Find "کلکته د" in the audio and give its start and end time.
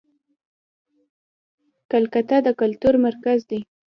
1.91-2.47